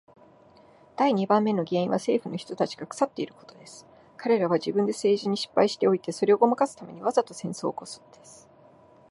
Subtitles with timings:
[0.97, 3.85] 第二番目の原因は政府の人たちが腐っていることです。
[4.17, 8.49] 彼等は自分で政治に失敗しておいて、それをごまかすために、わざと戦争を起すのです。